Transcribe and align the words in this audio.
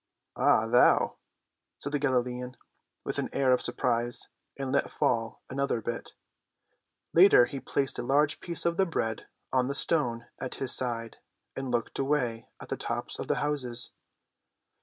"Ah, 0.35 0.65
thou?" 0.65 1.17
said 1.77 1.91
the 1.91 1.99
Galilean, 1.99 2.57
with 3.03 3.19
an 3.19 3.29
air 3.33 3.51
of 3.51 3.61
surprise, 3.61 4.29
and 4.57 4.71
let 4.71 4.89
fall 4.89 5.43
another 5.47 5.79
bit. 5.79 6.13
Later 7.13 7.45
he 7.45 7.59
placed 7.59 7.99
a 7.99 8.01
large 8.01 8.39
piece 8.39 8.65
of 8.65 8.77
the 8.77 8.87
bread 8.87 9.27
on 9.53 9.67
the 9.67 9.75
stone 9.75 10.25
at 10.39 10.55
his 10.55 10.73
side 10.75 11.17
and 11.55 11.69
looked 11.69 11.99
away 11.99 12.49
at 12.59 12.69
the 12.69 12.77
tops 12.77 13.19
of 13.19 13.27
the 13.27 13.35
houses. 13.45 13.91